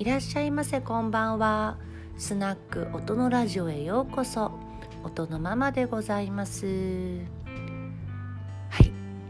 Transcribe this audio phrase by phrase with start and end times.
[0.00, 1.76] いらっしゃいませこんばんは。
[2.16, 4.50] スナック音のラジオへようこそ。
[5.04, 6.64] 音のママでございます。
[6.64, 6.70] は
[8.82, 8.86] い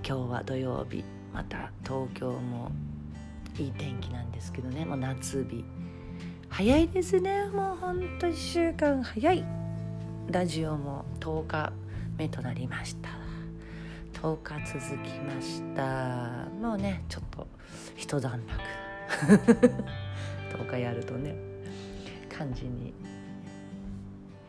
[0.06, 1.02] 今日は土曜日。
[1.34, 2.70] また東京も
[3.58, 4.84] いい天気なんですけどね。
[4.84, 5.64] もう夏日。
[6.48, 7.46] 早いですね。
[7.46, 9.44] もうほんと1週間早い。
[10.28, 11.72] ラジオも10日
[12.16, 13.08] 目となりました。
[14.22, 16.48] 10日続きました。
[16.62, 17.48] もうねちょっと
[17.96, 18.60] 一段落。
[20.64, 21.34] 10日やるとね
[22.28, 22.94] 感じに。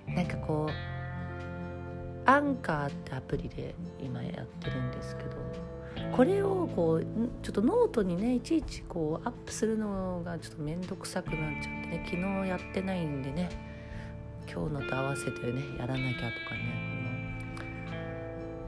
[0.08, 5.32] なんかこうアンカーってアプリで今やってるんですけど
[6.16, 7.06] これをこう
[7.42, 13.50] ちょっとノートにねいちいちこうアップするのがちょっと面倒くさくなっちゃってね昨日やってないんでね
[14.52, 17.02] 今日のと合わせてねやらなきゃとかね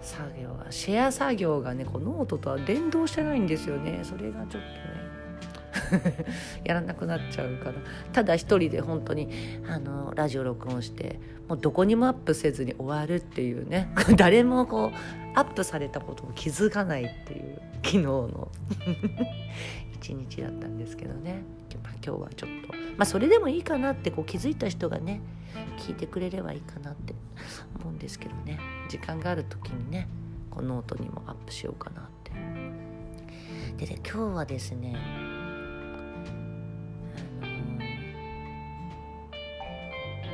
[0.02, 4.02] 作業がシェア作業がねこうノートとは連動してないんですよね。
[4.04, 4.64] それがちょっとね
[6.64, 7.76] やらなくなっちゃうから
[8.12, 9.30] ただ一人で本当に
[9.68, 13.90] あのラジオ録音してもうどこにもアップせずに終わるっていうね。
[14.16, 18.52] 誰もこうアップされたことを気づかないっていう昨日の。
[19.94, 21.44] 一日だったんですけどね、
[22.06, 25.22] 今日はちょっとまあそれでもいいかなってこう気づいた人がね
[25.78, 27.16] 聞いてくれればいいかなって
[27.80, 28.60] 思うんですけどね。
[28.90, 30.10] 時間がある時にね
[30.50, 32.32] このノートにもアップしようかなって。
[33.78, 34.96] でで今日はですね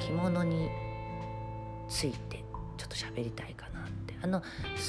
[0.09, 0.69] 着物に
[1.87, 2.43] ついて
[2.77, 4.15] ちょっと喋りたいかなって。
[4.21, 4.41] あの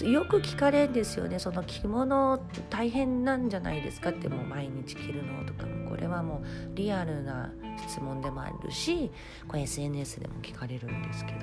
[0.08, 1.38] よく聞かれるんですよね。
[1.38, 2.40] その着物
[2.70, 5.90] 大変なんじゃないですかってもう毎日着るのとかも。
[5.90, 7.52] これはもうリアルな
[7.86, 9.10] 質問でもあるし
[9.48, 11.38] これ SNS でも聞かれるんですけど。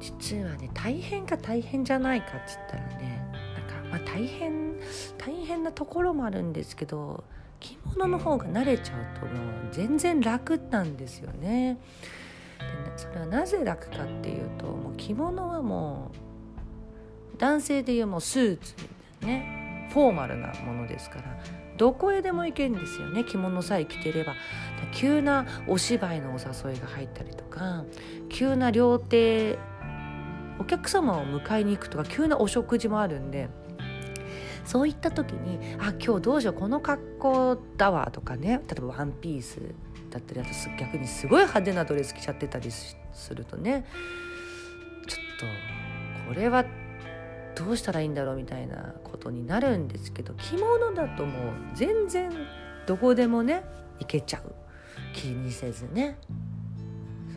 [0.00, 4.78] 実はね大変か大変じゃないかっつったらねなんか、まあ、大変
[5.18, 7.24] 大変なところもあるんですけど
[7.60, 11.78] 着物の方が慣れちゃうともう全然楽なんですよね。
[12.96, 16.10] それはなぜ楽かっていうともう着物はも
[17.34, 18.74] う男性でいうもうスーツ
[19.20, 21.38] みたいなねフォーマルなものですから
[21.76, 24.34] どこへでも行けるんですよね着物さえ着てれば
[24.94, 27.84] 急なお芝居のお誘いが入ったりとか
[28.30, 29.58] 急な料亭
[30.58, 33.48] お客様を迎えに行くとか急なお食事もあるんで
[34.66, 39.60] そういった時に「あ今日どうしようこの格好だわ」とかね例えばワンピース
[40.10, 42.96] だったりあと逆にすごい派手なドレス着ちゃってたりす
[43.34, 43.86] るとね
[45.06, 46.64] ちょっとこれは
[47.54, 52.30] どうしたらいいんだろうみたいなことになるんですけど着物だともう全然
[52.86, 53.64] どこでもね
[53.98, 54.52] 行けちゃう。
[55.12, 56.18] 気にせずね。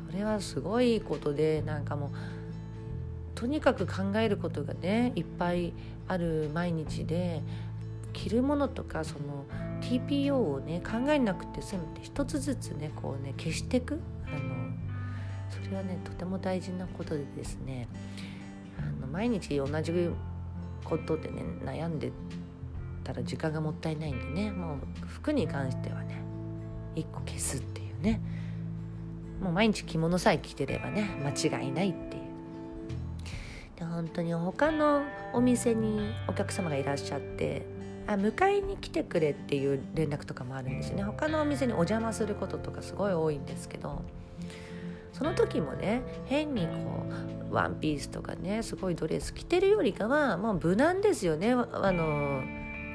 [0.07, 2.09] それはすごいことでなんかもう
[3.39, 5.72] とにかく考えることがねいっぱい
[6.09, 7.41] ある毎日で
[8.11, 9.45] 着るものとかその
[9.79, 13.97] TPO をね考えなくて済むって一つずつねこうね消していく。
[14.27, 14.73] あの
[15.50, 17.88] それはねとても大事なことでですね
[18.77, 20.09] あの毎日同じ
[20.83, 22.11] ことでね悩んで
[23.06, 26.21] たら時間がもったいないんでねもう服に関してはね
[26.94, 28.19] 一個消すっていうね。
[29.41, 32.19] もう毎日着物さえ着てればね間違いないっていう。
[34.19, 35.03] 当に他の
[35.34, 37.66] お店にお客様がいらっしゃって
[38.07, 41.03] あ迎えに来てくれっていう連絡とかもあるんですよね。
[41.03, 44.02] 他のお店にお邪魔することとかすごい多いんですけど
[45.13, 47.06] その時もね変にこ
[47.52, 51.53] うワンピースとかねすごいドレス着てるよりかはもう無難ですよね。
[51.53, 52.44] あの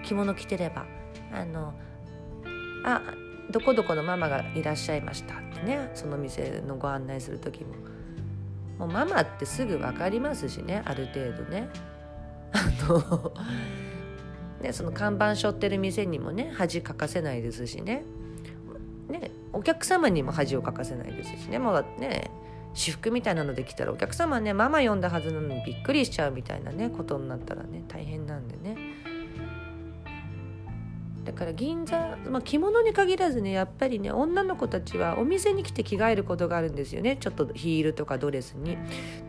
[0.05, 0.87] 着物着てれば。
[1.33, 1.75] あの
[2.85, 3.01] あ
[3.51, 7.94] どこどこのママがいらっしゃいましたってねその店のご案内する時も。
[8.79, 11.69] もうママってすぐ分かりますしねある程度ね。
[12.53, 13.33] あの
[14.62, 18.05] ねその看板背負ってる店にもね恥かかせないですしね。
[19.09, 21.59] ねお客様にも恥をかかせないですしね。
[21.59, 22.31] もうね
[22.75, 28.76] 私服みたいなのできたらお客様ねママ呼んだはずなのにびっくりしちゃうみたいなねことになったらね大変なんでね。
[31.25, 37.17] だから銀座、まあ、着物に限らずねやっぱりね女の子たちはお店に来て着替えることがあるんですよね。
[37.19, 38.76] ちょっとヒールとかドレスに。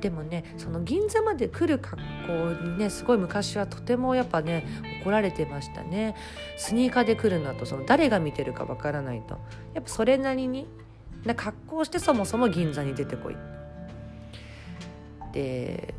[0.01, 1.97] でもねその銀座まで来る格
[2.27, 2.33] 好
[2.63, 4.65] にねすごい昔はとてもやっぱね
[5.01, 6.15] 怒られてましたね。
[6.57, 9.38] スニーカーで来るのとその誰が見てるかわからないと。
[9.74, 10.68] やっぱそれなりに
[11.24, 13.36] な格好してそもそも銀座に出てこい。
[15.31, 15.94] で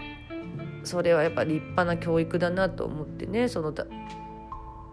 [0.85, 3.75] それはやっぱ立派な教育だなと思ってねその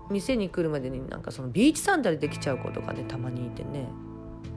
[0.09, 3.87] 店に来るまでになんかそのビーチサンダルできちゃう子とかねたまにいてね。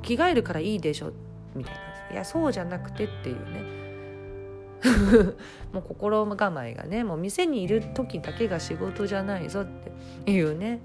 [0.03, 1.13] 着替えるからいいでしょ
[1.55, 1.81] みたいな。
[2.13, 3.87] いやそうじゃなくてっていうね。
[5.73, 9.67] もう心構えがねもう店にいる時だけが仕事じゃないぞっ
[10.25, 10.81] ていうね。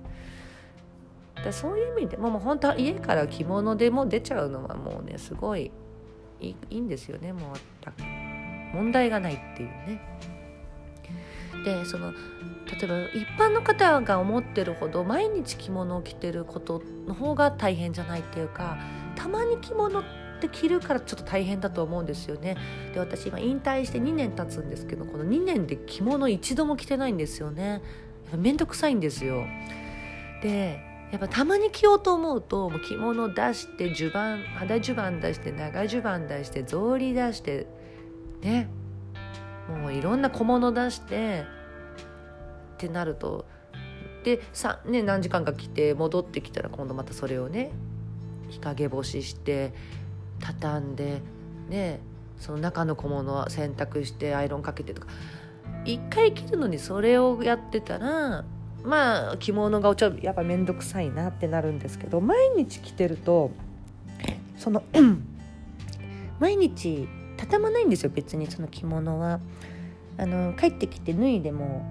[1.44, 5.72] だそういう意味でももう本当は家から着物でも出ちゃうのはもうねすごい
[6.40, 7.34] いいんですよね。
[7.34, 10.02] もう問題がないっていうね。
[11.64, 18.78] でその例えば一般の方が思ってるほど毎日着物を着てることの方が大変じゃないっていうか
[19.16, 20.04] たまに着物っ
[20.40, 22.58] て着るからちょっと大変だと思うんですよね。
[22.94, 27.82] で私今引退して2年経つんですけどこの2年で着物一度も着てないんですよね。
[28.38, 29.46] めんどくさいんですよ。
[30.42, 30.80] で
[31.12, 37.68] やっぱたまに着ようと思うともう着物出して襦袢肌襦袢出して長襦袢出して草履出して
[38.42, 38.70] ね
[39.78, 41.46] もういろんな小物出して
[42.76, 43.46] ってなると
[44.24, 47.72] でさ、ね、何時間か着て戻ってきたら今度またそれをね
[48.50, 49.74] 日陰干しして
[50.40, 51.22] 畳んで
[51.70, 52.00] ね
[52.40, 55.08] その中の小物は洗濯してアイロンかけてとか
[55.86, 58.44] 一回着るのにそれをやってたら
[58.84, 63.52] まあ着物がちょっとやっぱ面倒くさいなってなるんですけど毎日着てると
[64.58, 64.84] その
[66.40, 67.08] 毎日
[67.42, 69.40] 畳まないんですよ別にその着物は。
[70.18, 71.84] あの帰ってきて脱いでも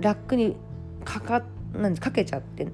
[0.00, 0.56] ラックに
[1.04, 1.42] かか
[1.74, 2.68] なんかけちゃって。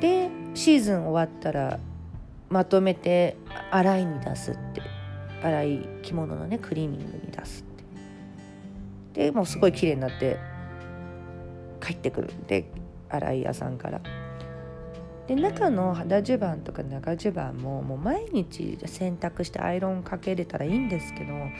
[0.00, 1.78] でシーズン終わったら
[2.48, 3.36] まとめて
[3.70, 4.80] 洗いに出すって。
[5.42, 7.62] 洗い着物のねクリーニングに出す
[9.12, 9.26] って。
[9.26, 10.38] でもうすごい綺麗になって
[11.80, 12.32] 帰ってくる。
[12.32, 12.64] んで
[13.08, 14.00] 洗い屋さんから。
[15.28, 21.50] で中の肌襦袢とか長襦袢ももう毎日洗濯してアイロンかけれたらいいんですけどやっ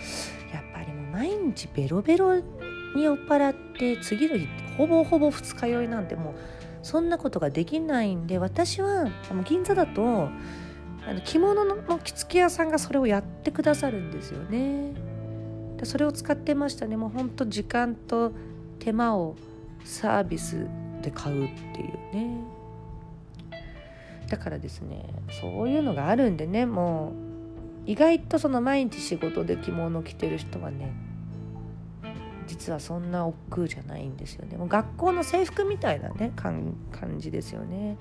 [0.72, 4.48] ぱりもう毎日ベロベロに酔っ払って次の日
[4.78, 6.34] ほぼほぼ二日酔いなんてもう
[6.82, 9.10] そんなことができないんで私は
[9.44, 10.30] 銀座だと
[11.06, 14.94] あの着物の着付け屋さんがそれをやってくださるんですよね。
[15.84, 18.32] それを使ってましたねもうほんと時間と
[18.80, 19.36] 手間を
[19.84, 20.66] サービス
[21.02, 22.57] で買うっていうね
[24.28, 25.08] だからですね
[25.40, 27.12] そういうのがあるんでねも
[27.86, 30.92] う意外とその毎日仕事で着物着てる人はね
[32.46, 34.56] 実はそんな億劫じゃないんですよね。
[34.56, 36.74] もう学校の制服みたいなね感
[37.18, 37.98] じですよね。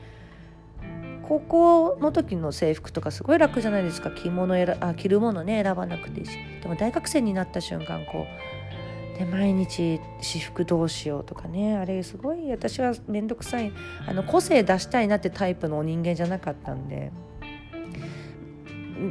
[1.28, 4.10] 高校の時の制服とかすごい楽じゃないですか。
[4.10, 6.38] 着物選あ着るものね選ばなくていいし。
[6.62, 8.57] でも大学生になった瞬間こう
[9.18, 13.72] で毎日私服どうしようとかねあれすごい私は面倒くさい
[14.08, 17.12] あの個性出したいなってタイプの人間じゃなかったんで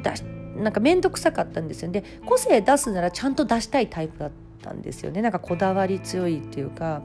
[0.03, 0.23] 出し
[0.56, 1.91] なんか面倒くさかったんですよ。
[1.91, 4.31] で個性出すならちゃんと出したいタイプだっ
[4.62, 5.20] たんですよね。
[5.20, 7.03] なんかこだわり強いっていうか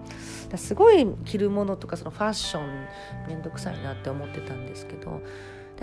[0.55, 2.87] すごい着るものとかそのファッション
[3.27, 5.21] 面倒くさいなって思ってたんですけど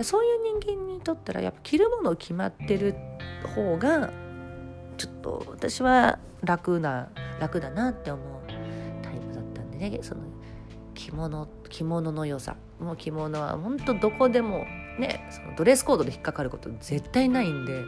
[0.01, 2.95] そういう人間にとったらやっぱ着るもの決まってる
[3.55, 4.11] 方が
[4.99, 7.09] ちょっと私は楽な
[7.39, 8.25] 楽だなって思う
[9.01, 9.99] タイプだったんでね。
[10.01, 10.21] その
[10.93, 12.57] 着物着物の良さ。
[12.79, 14.65] もう着物は本当どこでも
[14.99, 17.83] ねそのドレスコードで引っかかること絶対ないんで。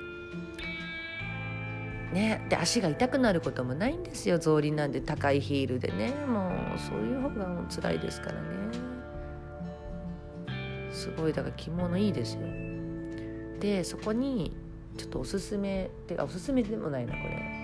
[2.13, 4.39] ね、で足が痛くなることもないんですよ。
[4.39, 6.13] 草履なんで高いヒールでね。
[6.27, 8.47] もうそういう方がもう辛いですからね。
[10.91, 12.41] すごいだから着物いいですよ。
[13.61, 14.57] でそこに
[14.97, 17.61] ちょっとおすすめてかおすすめでもないなこれ。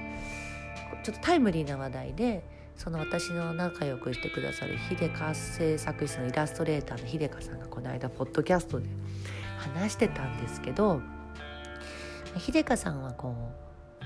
[1.03, 2.43] ちょっとタイムリーな話題で
[2.75, 8.87] その私の仲良くしてくださる秀香製作室のイラストレーターの秀香さんがこの間ポッドキャストで
[9.57, 11.01] 話してたんですけど
[12.37, 14.05] 秀香さんはこう、あ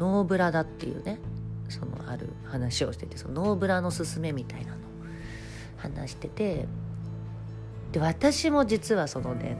[0.00, 1.20] のノーブラだっていうね
[1.68, 4.80] そのある話をしててそのノーブラのすすめみたいなのを
[5.76, 6.66] 話してて
[7.92, 9.56] で私も実はそのね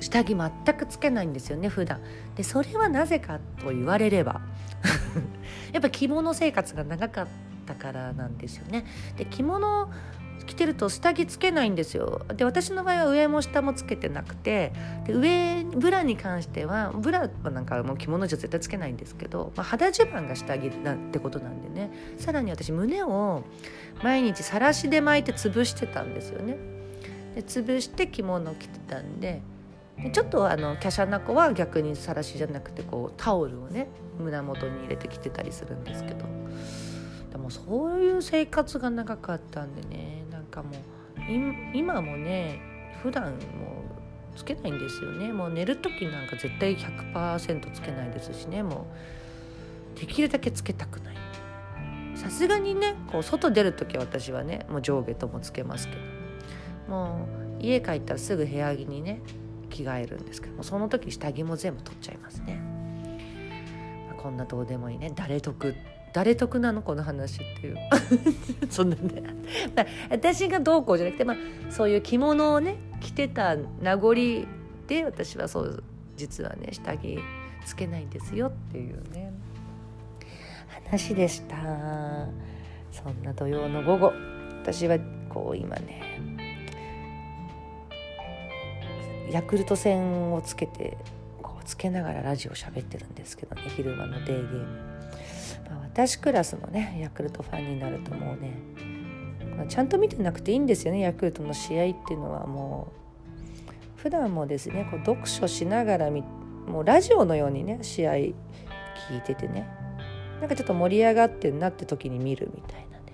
[0.00, 2.00] 下着全くつけないんですよね普段。
[2.34, 4.40] でそれはなぜかと言われれば
[5.72, 7.26] やっぱ着物生活が長かっ
[7.66, 8.84] たからなんですよね。
[9.16, 9.90] で着物
[10.46, 12.24] 着てると下着つけないんですよ。
[12.34, 14.72] で私の場合は上も下もつけてなくて
[15.04, 21.90] で上ブラに関してはブラはなんかもう着物じゃ絶対つけないんですけど、まあ、肌襦袢が下着なんてことなんでね。
[22.16, 23.42] さらに私胸を
[24.02, 26.56] 毎日さらしで巻いて潰してたんですよね。
[27.34, 29.42] で潰して着物を着てたんで
[30.02, 33.88] でちょっとあの華奢な子は逆にさらしじゃなくてこうタオルをね
[34.18, 36.24] 胸元に入れてきてたりするんですけど。
[37.30, 40.74] でもそういう生活が長かったんでねなんかもう
[41.74, 42.60] 今もね
[43.02, 43.36] 普段もう
[44.38, 45.32] つけないんですよね。
[45.32, 48.62] もう寝る時なんか絶対100%つけないですしね。
[48.62, 48.86] も
[49.94, 51.16] うできるだけつけたくない。
[52.14, 56.00] さすがにねこう外出る時は私はねもう上下ともつけますけど。
[56.88, 57.26] も
[57.58, 59.20] う家帰ったらすぐ部屋着にね
[59.68, 62.60] 着替えるんですけどもその時下着も全部取っちゃいますね、
[64.08, 65.12] まあ、こんなどうでもいいね。
[65.14, 65.74] 誰得
[66.12, 66.80] 誰得なの？
[66.80, 67.76] この話っていう。
[68.70, 69.22] そんなね、
[69.76, 71.36] まあ、私がどうこうじゃなくて、まあ、
[71.70, 74.14] そういう着物をね着てた名残
[74.86, 75.82] で私はそう
[76.16, 77.18] 実はね下着
[77.66, 79.32] つけないんですよっていうね。
[80.90, 81.56] 話でした。
[82.90, 84.12] そんな土曜の午後。
[84.62, 86.02] 私はこう今ね
[89.30, 90.96] ヤクルト戦をつけて
[91.42, 94.66] こうつけながらラジオ喋ってるんですけどね昼間のデーゲーム、
[95.70, 98.52] まあ、私クラスのねヤクルトファンになるともうね、
[99.56, 108.34] まあ、ちゃんと見てなくていいんですよねヤクルトの試合っていうのはもう普段もですねこう読書しながらもうラジオのようにね試合聞
[109.18, 109.68] いててね
[110.40, 113.12] なんかちょっと盛り上がってんなって時に見るみたいなね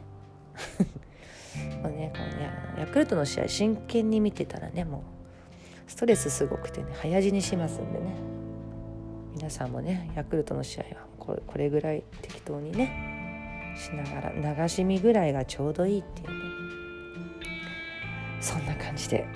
[1.83, 5.22] もうねこのねヤクルトの試合真剣に見てたらねもう
[5.87, 8.15] ストレスすごくてね早死にしますんでね。
[9.35, 16.35] 皆さんもねヤクルトの試合はこれこれぐらい適当にねしながら流し見ぐらいがちょうどいいっていうね。
[18.41, 19.27] そんな感じで。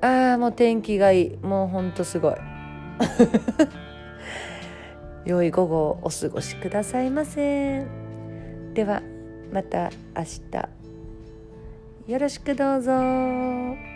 [0.00, 1.36] ああもう天気がいい。
[1.38, 2.34] もうほんとすごい。
[5.24, 7.84] 良い午後をお過ごしくださいませ
[8.72, 9.02] では
[9.52, 10.40] また明日。
[12.06, 13.87] よろしくどうぞ。